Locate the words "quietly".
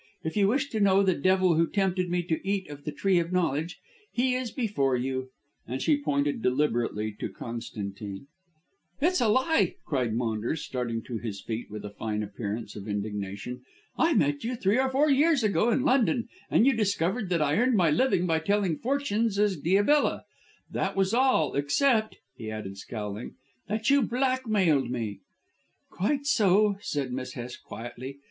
27.63-28.17